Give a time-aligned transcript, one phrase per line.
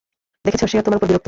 [0.45, 1.19] দেখেছ, সেও তোমার ওপর বিরক্ত।